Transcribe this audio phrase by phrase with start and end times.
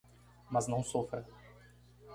[0.49, 1.23] Mas não sofra.